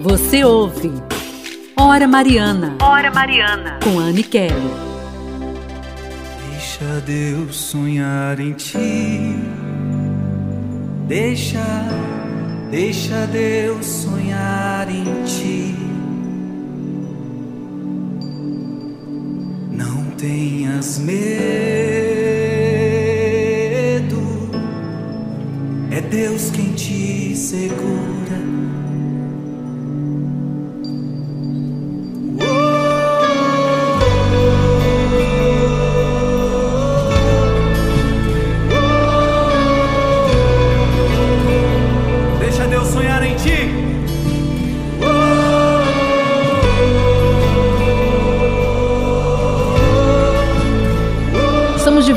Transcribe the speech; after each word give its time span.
Você 0.00 0.42
ouve 0.42 0.90
Hora 1.76 2.08
Mariana. 2.08 2.74
Hora 2.80 3.10
Mariana. 3.10 3.78
Com 3.84 3.98
Anne 3.98 4.22
Kelly. 4.22 4.70
Deixa 6.48 7.00
Deus 7.04 7.54
sonhar 7.56 8.40
em 8.40 8.54
ti. 8.54 9.36
Deixa, 11.06 11.62
deixa 12.70 13.26
Deus 13.26 13.84
sonhar 13.84 14.88
em 14.90 15.04
ti. 15.24 15.76
Não 19.70 20.04
tenhas 20.16 20.98
medo. 20.98 21.20
É 25.90 26.00
Deus 26.00 26.50
quem 26.50 26.72
te 26.72 27.36
segura. 27.36 28.09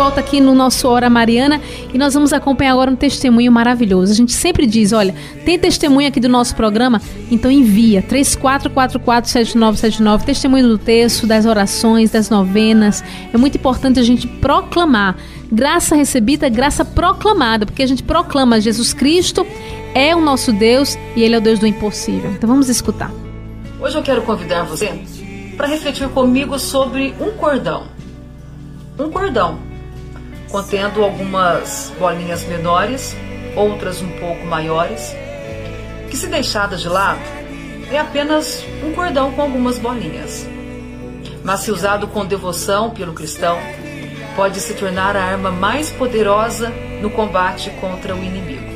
Volta 0.00 0.20
aqui 0.20 0.40
no 0.40 0.54
nosso 0.54 0.88
Hora 0.88 1.10
Mariana 1.10 1.60
e 1.92 1.98
nós 1.98 2.14
vamos 2.14 2.32
acompanhar 2.32 2.72
agora 2.72 2.90
um 2.90 2.96
testemunho 2.96 3.52
maravilhoso. 3.52 4.10
A 4.10 4.14
gente 4.14 4.32
sempre 4.32 4.66
diz, 4.66 4.94
olha, 4.94 5.14
tem 5.44 5.58
testemunho 5.58 6.08
aqui 6.08 6.18
do 6.18 6.28
nosso 6.28 6.56
programa? 6.56 7.02
Então 7.30 7.50
envia 7.50 8.02
34447979, 8.04 10.24
testemunho 10.24 10.68
do 10.68 10.78
texto, 10.78 11.26
das 11.26 11.44
orações, 11.44 12.10
das 12.10 12.30
novenas. 12.30 13.04
É 13.30 13.36
muito 13.36 13.58
importante 13.58 14.00
a 14.00 14.02
gente 14.02 14.26
proclamar. 14.26 15.18
Graça 15.52 15.94
recebida, 15.94 16.48
graça 16.48 16.82
proclamada, 16.82 17.66
porque 17.66 17.82
a 17.82 17.86
gente 17.86 18.02
proclama 18.02 18.58
Jesus 18.58 18.94
Cristo 18.94 19.46
é 19.94 20.16
o 20.16 20.20
nosso 20.22 20.50
Deus 20.50 20.96
e 21.14 21.22
ele 21.22 21.34
é 21.34 21.38
o 21.38 21.42
Deus 21.42 21.58
do 21.58 21.66
impossível. 21.66 22.30
Então 22.30 22.48
vamos 22.48 22.70
escutar. 22.70 23.12
Hoje 23.78 23.98
eu 23.98 24.02
quero 24.02 24.22
convidar 24.22 24.62
você 24.62 24.98
para 25.58 25.66
refletir 25.66 26.08
comigo 26.08 26.58
sobre 26.58 27.14
um 27.20 27.32
cordão. 27.32 27.82
Um 28.98 29.10
cordão 29.10 29.68
contendo 30.50 31.02
algumas 31.02 31.92
bolinhas 31.98 32.44
menores, 32.44 33.16
outras 33.56 34.02
um 34.02 34.08
pouco 34.18 34.44
maiores, 34.46 35.14
que 36.10 36.16
se 36.16 36.26
deixadas 36.26 36.80
de 36.80 36.88
lado 36.88 37.20
é 37.90 37.98
apenas 37.98 38.64
um 38.84 38.92
cordão 38.92 39.32
com 39.32 39.42
algumas 39.42 39.78
bolinhas. 39.78 40.46
Mas 41.42 41.60
se 41.60 41.70
usado 41.70 42.06
com 42.08 42.24
devoção 42.24 42.90
pelo 42.90 43.12
cristão, 43.12 43.58
pode 44.36 44.60
se 44.60 44.74
tornar 44.74 45.16
a 45.16 45.24
arma 45.24 45.50
mais 45.50 45.90
poderosa 45.90 46.70
no 47.00 47.10
combate 47.10 47.70
contra 47.80 48.14
o 48.14 48.22
inimigo. 48.22 48.70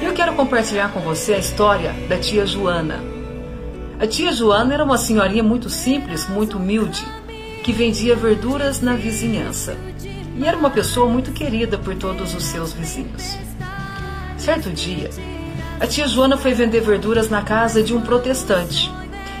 Eu 0.00 0.12
quero 0.12 0.34
compartilhar 0.34 0.92
com 0.92 1.00
você 1.00 1.34
a 1.34 1.38
história 1.38 1.92
da 2.08 2.18
tia 2.18 2.46
Joana. 2.46 3.02
A 3.98 4.06
tia 4.06 4.32
Joana 4.32 4.74
era 4.74 4.84
uma 4.84 4.96
senhorinha 4.96 5.42
muito 5.42 5.68
simples, 5.68 6.28
muito 6.28 6.56
humilde, 6.56 7.04
que 7.64 7.72
vendia 7.72 8.14
verduras 8.14 8.80
na 8.80 8.94
vizinhança. 8.94 9.76
E 10.38 10.46
era 10.46 10.56
uma 10.56 10.70
pessoa 10.70 11.08
muito 11.08 11.32
querida 11.32 11.76
por 11.76 11.96
todos 11.96 12.32
os 12.32 12.44
seus 12.44 12.72
vizinhos. 12.72 13.36
Certo 14.36 14.70
dia, 14.70 15.10
a 15.80 15.86
tia 15.86 16.06
Joana 16.06 16.36
foi 16.36 16.54
vender 16.54 16.80
verduras 16.80 17.28
na 17.28 17.42
casa 17.42 17.82
de 17.82 17.92
um 17.92 18.00
protestante 18.00 18.90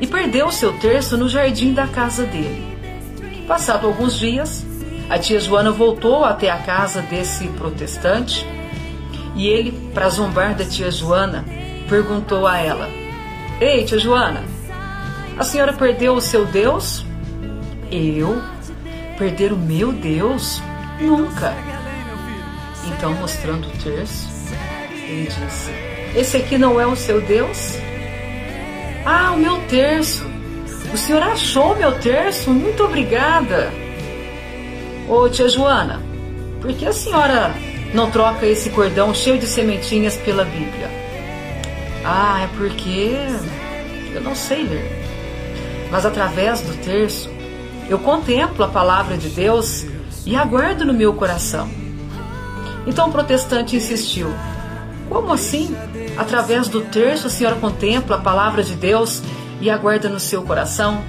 e 0.00 0.06
perdeu 0.06 0.46
o 0.46 0.52
seu 0.52 0.78
terço 0.78 1.16
no 1.16 1.30
jardim 1.30 1.72
da 1.72 1.86
casa 1.86 2.24
dele. 2.26 2.76
Passado 3.48 3.86
alguns 3.86 4.18
dias, 4.18 4.66
a 5.08 5.18
tia 5.18 5.40
Joana 5.40 5.70
voltou 5.70 6.24
até 6.24 6.50
a 6.50 6.58
casa 6.58 7.00
desse 7.00 7.48
protestante 7.48 8.46
e 9.34 9.46
ele, 9.46 9.72
para 9.94 10.10
zombar 10.10 10.54
da 10.54 10.64
tia 10.64 10.90
Joana, 10.90 11.44
perguntou 11.88 12.46
a 12.46 12.58
ela: 12.58 12.88
Ei, 13.60 13.84
tia 13.84 13.98
Joana, 13.98 14.42
a 15.38 15.42
senhora 15.44 15.72
perdeu 15.72 16.14
o 16.14 16.20
seu 16.20 16.44
Deus? 16.44 17.04
Eu? 17.90 18.42
Perder 19.16 19.52
o 19.52 19.56
meu 19.56 19.90
Deus? 19.90 20.60
Nunca. 21.02 21.54
Então, 22.86 23.12
mostrando 23.14 23.66
o 23.66 23.70
terço, 23.82 24.28
ele 24.92 25.28
disse: 25.28 25.70
Esse 26.14 26.36
aqui 26.36 26.56
não 26.56 26.80
é 26.80 26.86
o 26.86 26.96
seu 26.96 27.20
Deus? 27.20 27.76
Ah, 29.04 29.32
o 29.32 29.38
meu 29.38 29.58
terço. 29.68 30.24
O 30.92 30.96
senhor 30.96 31.22
achou 31.22 31.74
meu 31.76 31.98
terço? 31.98 32.50
Muito 32.50 32.84
obrigada. 32.84 33.72
Ô, 35.08 35.28
tia 35.28 35.48
Joana, 35.48 36.00
por 36.60 36.72
que 36.72 36.86
a 36.86 36.92
senhora 36.92 37.52
não 37.92 38.10
troca 38.10 38.46
esse 38.46 38.70
cordão 38.70 39.12
cheio 39.12 39.38
de 39.38 39.46
sementinhas 39.46 40.16
pela 40.18 40.44
Bíblia? 40.44 40.88
Ah, 42.04 42.42
é 42.42 42.48
porque 42.56 43.16
eu 44.14 44.20
não 44.20 44.34
sei 44.34 44.62
ler. 44.64 45.02
Mas 45.90 46.06
através 46.06 46.60
do 46.60 46.74
terço, 46.82 47.28
eu 47.88 47.98
contemplo 47.98 48.64
a 48.64 48.68
palavra 48.68 49.16
de 49.16 49.28
Deus 49.28 49.84
e 50.24 50.36
aguardo 50.36 50.84
no 50.84 50.94
meu 50.94 51.12
coração. 51.14 51.68
Então 52.86 53.08
o 53.08 53.12
protestante 53.12 53.76
insistiu: 53.76 54.32
Como 55.08 55.32
assim? 55.32 55.74
Através 56.16 56.68
do 56.68 56.82
terço 56.82 57.26
a 57.26 57.30
senhora 57.30 57.56
contempla 57.56 58.16
a 58.16 58.20
palavra 58.20 58.62
de 58.62 58.74
Deus 58.74 59.22
e 59.60 59.70
aguarda 59.70 60.08
no 60.08 60.20
seu 60.20 60.42
coração? 60.42 61.02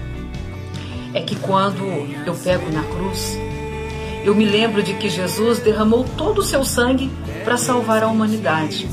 É 1.13 1.22
que 1.22 1.35
quando 1.35 1.84
eu 2.25 2.34
pego 2.34 2.72
na 2.72 2.84
cruz, 2.84 3.38
eu 4.24 4.34
me 4.34 4.46
lembro 4.46 4.81
de 4.81 4.94
que 4.94 5.09
Jesus 5.09 5.59
derramou 5.59 6.06
todo 6.18 6.40
o 6.40 6.44
seu 6.44 6.63
sangue 6.63 7.12
para 7.44 7.57
salvar 7.57 8.03
a 8.03 8.07
humanidade. 8.07 8.90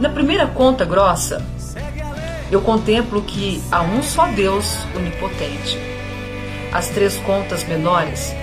Na 0.00 0.08
primeira 0.08 0.46
conta 0.46 0.84
grossa, 0.84 1.46
eu 2.50 2.60
contemplo 2.60 3.22
que 3.22 3.62
há 3.70 3.80
um 3.80 4.02
só 4.02 4.26
Deus 4.26 4.76
onipotente. 4.94 5.78
As 6.72 6.88
três 6.88 7.16
contas 7.18 7.64
menores 7.64 8.34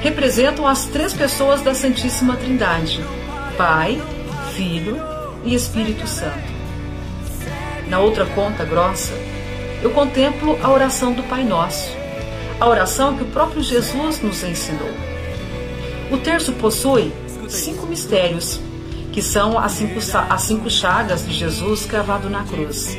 representam 0.00 0.66
as 0.66 0.86
três 0.86 1.12
pessoas 1.12 1.60
da 1.60 1.74
Santíssima 1.74 2.36
Trindade: 2.36 3.04
Pai, 3.56 4.00
Filho 4.54 5.00
e 5.44 5.54
Espírito 5.54 6.06
Santo. 6.06 6.60
Na 7.88 7.98
outra 7.98 8.24
conta 8.26 8.64
grossa, 8.64 9.12
eu 9.82 9.90
contemplo 9.90 10.58
a 10.62 10.70
oração 10.70 11.12
do 11.12 11.22
Pai 11.24 11.44
Nosso, 11.44 11.90
a 12.58 12.68
oração 12.68 13.16
que 13.16 13.24
o 13.24 13.28
próprio 13.28 13.62
Jesus 13.62 14.20
nos 14.22 14.42
ensinou. 14.42 14.90
O 16.10 16.18
terço 16.18 16.52
possui 16.52 17.12
cinco 17.48 17.86
mistérios, 17.86 18.60
que 19.12 19.22
são 19.22 19.58
as 19.58 19.72
cinco, 19.72 19.98
as 20.28 20.42
cinco 20.42 20.70
chagas 20.70 21.26
de 21.26 21.32
Jesus 21.32 21.84
cravado 21.84 22.30
na 22.30 22.44
cruz. 22.44 22.96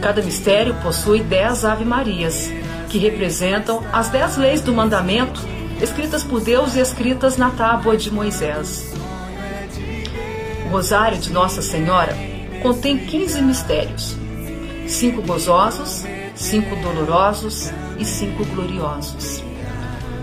Cada 0.00 0.20
mistério 0.20 0.74
possui 0.82 1.20
dez 1.20 1.64
Ave-Marias, 1.64 2.50
que 2.88 2.98
representam 2.98 3.82
as 3.92 4.08
dez 4.08 4.36
leis 4.36 4.60
do 4.60 4.72
mandamento 4.72 5.40
escritas 5.82 6.22
por 6.22 6.40
Deus 6.40 6.76
e 6.76 6.80
escritas 6.80 7.36
na 7.36 7.50
tábua 7.50 7.96
de 7.96 8.08
Moisés. 8.10 8.94
O 10.64 10.68
Rosário 10.68 11.18
de 11.18 11.32
Nossa 11.32 11.60
Senhora 11.60 12.16
contém 12.62 12.96
15 12.96 13.42
mistérios, 13.42 14.16
cinco 14.86 15.20
gozosos, 15.22 16.04
cinco 16.36 16.76
dolorosos 16.76 17.72
e 17.98 18.04
cinco 18.04 18.44
gloriosos. 18.44 19.42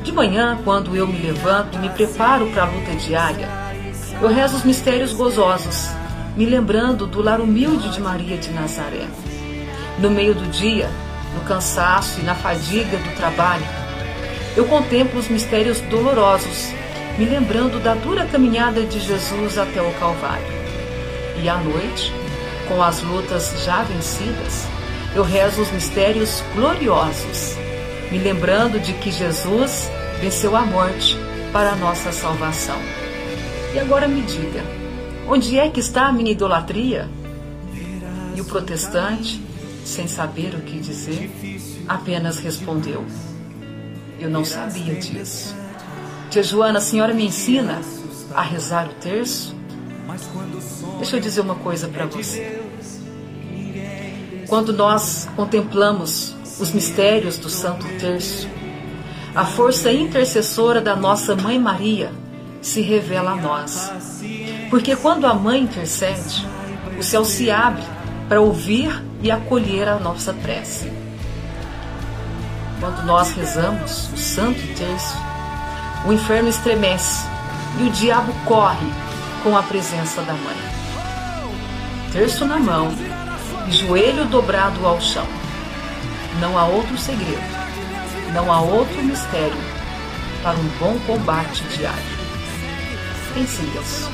De 0.02 0.14
manhã, 0.14 0.58
quando 0.64 0.96
eu 0.96 1.06
me 1.06 1.20
levanto 1.20 1.78
e 1.78 1.80
me 1.80 1.90
preparo 1.90 2.48
para 2.48 2.64
a 2.64 2.66
luta 2.66 2.96
diária, 2.96 3.50
eu 4.22 4.30
rezo 4.30 4.56
os 4.56 4.64
mistérios 4.64 5.12
gozosos, 5.12 5.90
me 6.38 6.46
lembrando 6.46 7.06
do 7.06 7.22
lar 7.22 7.42
humilde 7.42 7.90
de 7.90 8.00
Maria 8.00 8.38
de 8.38 8.50
Nazaré. 8.52 9.08
No 10.00 10.10
meio 10.10 10.34
do 10.34 10.50
dia, 10.50 10.90
no 11.36 11.42
cansaço 11.42 12.22
e 12.22 12.24
na 12.24 12.34
fadiga 12.34 12.98
do 12.98 13.16
trabalho, 13.18 13.66
eu 14.56 14.66
contemplo 14.66 15.20
os 15.20 15.28
mistérios 15.28 15.82
dolorosos, 15.82 16.72
me 17.18 17.26
lembrando 17.26 17.82
da 17.82 17.94
dura 17.94 18.26
caminhada 18.26 18.84
de 18.84 19.00
Jesus 19.00 19.58
até 19.58 19.82
o 19.82 19.92
Calvário. 19.94 20.48
E 21.42 21.48
à 21.48 21.58
noite, 21.58 22.14
com 22.68 22.82
as 22.82 23.02
lutas 23.02 23.64
já 23.64 23.84
vencidas, 23.84 24.66
eu 25.16 25.24
rezo 25.24 25.62
os 25.62 25.72
mistérios 25.72 26.44
gloriosos, 26.54 27.56
me 28.12 28.18
lembrando 28.18 28.80
de 28.80 28.94
que 28.94 29.12
Jesus 29.12 29.90
venceu 30.22 30.56
a 30.56 30.62
morte 30.62 31.18
para 31.52 31.72
a 31.72 31.76
nossa 31.76 32.12
salvação. 32.12 32.78
E 33.74 33.80
agora 33.80 34.08
me 34.08 34.22
diga, 34.22 34.64
onde 35.28 35.58
é 35.58 35.70
que 35.70 35.80
está 35.80 36.08
a 36.08 36.12
minha 36.12 36.32
idolatria? 36.32 37.08
E 38.36 38.42
o 38.42 38.46
protestante, 38.46 39.42
sem 39.84 40.08
saber 40.08 40.54
o 40.56 40.62
que 40.62 40.80
dizer, 40.80 41.32
apenas 41.88 42.40
respondeu: 42.40 43.06
Eu 44.20 44.30
não 44.30 44.44
sabia 44.44 44.96
disso. 44.96 45.56
Tia 46.30 46.44
Joana, 46.44 46.80
a 46.80 46.82
senhora 46.82 47.14
me 47.14 47.26
ensina 47.26 47.82
a 48.36 48.42
rezar 48.42 48.88
o 48.88 48.94
terço? 48.96 49.56
Deixa 50.98 51.16
eu 51.16 51.20
dizer 51.20 51.42
uma 51.42 51.56
coisa 51.56 51.88
para 51.88 52.06
você. 52.06 52.62
Quando 54.48 54.74
nós 54.74 55.28
contemplamos 55.36 56.36
os 56.60 56.72
mistérios 56.72 57.38
do 57.38 57.50
Santo 57.50 57.88
Terço, 58.00 58.48
a 59.34 59.46
força 59.46 59.92
intercessora 59.92 60.82
da 60.82 60.96
nossa 60.96 61.36
Mãe 61.36 61.58
Maria 61.58 62.12
se 62.62 62.82
revela 62.82 63.32
a 63.32 63.36
nós. 63.36 63.92
Porque 64.70 64.96
quando 64.96 65.26
a 65.26 65.34
Mãe 65.34 65.62
intercede, 65.62 66.46
o 66.98 67.04
céu 67.04 67.24
se 67.24 67.50
abre 67.50 67.84
para 68.28 68.42
ouvir 68.42 69.04
e 69.22 69.32
acolher 69.32 69.88
a 69.88 70.00
nossa 70.00 70.34
prece. 70.34 70.99
Quando 72.80 73.04
nós 73.04 73.32
rezamos 73.32 74.10
o 74.14 74.18
Santo 74.18 74.60
Terço, 74.76 75.18
o 76.06 76.14
inferno 76.14 76.48
estremece 76.48 77.28
e 77.78 77.84
o 77.84 77.92
diabo 77.92 78.34
corre 78.46 78.88
com 79.44 79.58
a 79.58 79.64
presença 79.64 80.22
da 80.22 80.34
Mãe. 80.34 80.58
Terço 82.12 82.46
na 82.46 82.58
mão 82.58 82.88
e 83.68 83.72
joelho 83.72 84.26
dobrado 84.26 84.86
ao 84.86 85.00
chão. 85.02 85.28
Não 86.40 86.58
há 86.58 86.66
outro 86.66 86.98
segredo, 86.98 87.44
não 88.34 88.52
há 88.52 88.62
outro 88.62 89.04
mistério 89.04 89.58
para 90.42 90.58
um 90.58 90.68
bom 90.80 90.98
combate 91.06 91.64
diário. 91.76 92.20
Pense 93.34 93.62
nisso. 93.62 94.10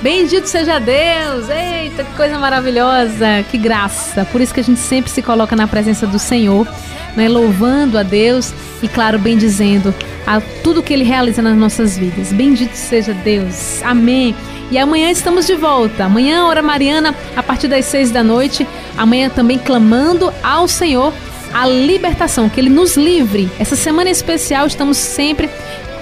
Bendito 0.00 0.46
seja 0.46 0.78
Deus! 0.78 1.48
Eita, 1.48 2.04
que 2.04 2.12
coisa 2.16 2.38
maravilhosa! 2.38 3.44
Que 3.50 3.58
graça! 3.58 4.24
Por 4.26 4.40
isso 4.40 4.54
que 4.54 4.60
a 4.60 4.64
gente 4.64 4.78
sempre 4.78 5.10
se 5.10 5.20
coloca 5.20 5.56
na 5.56 5.66
presença 5.66 6.06
do 6.06 6.20
Senhor, 6.20 6.68
né, 7.16 7.28
louvando 7.28 7.98
a 7.98 8.04
Deus 8.04 8.54
e, 8.80 8.86
claro, 8.86 9.18
bendizendo 9.18 9.92
a 10.24 10.40
tudo 10.62 10.84
que 10.84 10.92
Ele 10.92 11.02
realiza 11.02 11.42
nas 11.42 11.56
nossas 11.56 11.98
vidas. 11.98 12.32
Bendito 12.32 12.74
seja 12.74 13.12
Deus! 13.12 13.82
Amém! 13.82 14.36
E 14.70 14.78
amanhã 14.78 15.10
estamos 15.10 15.46
de 15.46 15.54
volta. 15.56 16.04
Amanhã, 16.04 16.44
hora 16.44 16.62
Mariana, 16.62 17.14
a 17.34 17.42
partir 17.42 17.66
das 17.66 17.86
seis 17.86 18.12
da 18.12 18.22
noite. 18.22 18.66
Amanhã 18.96 19.28
também 19.28 19.58
clamando 19.58 20.32
ao 20.42 20.68
Senhor 20.68 21.12
a 21.52 21.66
libertação, 21.66 22.48
que 22.48 22.60
Ele 22.60 22.68
nos 22.68 22.96
livre. 22.96 23.50
Essa 23.58 23.74
semana 23.74 24.10
especial 24.10 24.66
estamos 24.66 24.96
sempre 24.96 25.48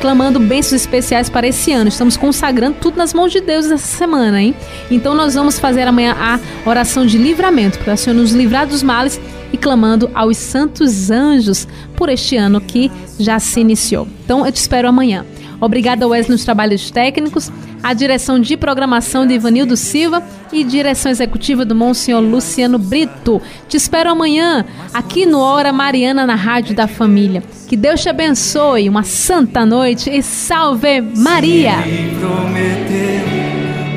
clamando 0.06 0.38
bênçãos 0.38 0.82
especiais 0.82 1.28
para 1.28 1.48
esse 1.48 1.72
ano. 1.72 1.88
Estamos 1.88 2.16
consagrando 2.16 2.76
tudo 2.80 2.96
nas 2.96 3.12
mãos 3.12 3.32
de 3.32 3.40
Deus 3.40 3.66
essa 3.66 3.78
semana, 3.78 4.40
hein? 4.40 4.54
Então 4.88 5.16
nós 5.16 5.34
vamos 5.34 5.58
fazer 5.58 5.82
amanhã 5.88 6.14
a 6.16 6.38
oração 6.64 7.04
de 7.04 7.18
livramento, 7.18 7.76
para 7.80 7.94
o 7.94 7.96
Senhor 7.96 8.14
nos 8.14 8.30
livrar 8.30 8.68
dos 8.68 8.84
males 8.84 9.20
e 9.52 9.56
clamando 9.56 10.08
aos 10.14 10.36
santos 10.36 11.10
anjos 11.10 11.66
por 11.96 12.08
este 12.08 12.36
ano 12.36 12.60
que 12.60 12.88
já 13.18 13.40
se 13.40 13.58
iniciou. 13.58 14.06
Então 14.24 14.46
eu 14.46 14.52
te 14.52 14.58
espero 14.58 14.86
amanhã. 14.88 15.26
Obrigada, 15.60 16.06
Wesley, 16.06 16.32
nos 16.32 16.44
trabalhos 16.44 16.90
técnicos, 16.90 17.50
a 17.82 17.92
direção 17.92 18.38
de 18.38 18.56
programação 18.56 19.26
de 19.26 19.34
Ivanildo 19.34 19.76
Silva 19.76 20.22
e 20.52 20.64
direção 20.64 21.10
executiva 21.10 21.64
do 21.64 21.74
Monsenhor 21.74 22.22
Luciano 22.22 22.78
Brito. 22.78 23.40
Te 23.68 23.76
espero 23.76 24.10
amanhã, 24.10 24.64
aqui 24.92 25.26
no 25.26 25.40
Hora 25.40 25.72
Mariana, 25.72 26.26
na 26.26 26.34
Rádio 26.34 26.74
da 26.74 26.86
Família. 26.86 27.42
Que 27.68 27.76
Deus 27.76 28.02
te 28.02 28.08
abençoe, 28.08 28.88
uma 28.88 29.02
santa 29.02 29.64
noite 29.66 30.10
e 30.10 30.22
salve 30.22 31.00
Maria! 31.00 31.82
Se 31.82 32.14
prometeu, 32.20 33.24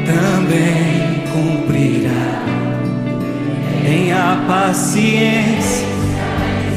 também 0.05 1.23
cumprirá. 1.31 2.39
Paciência 4.47 5.85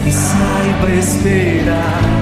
e 0.07 0.13
saiba 0.13 0.91
esperar. 0.99 2.22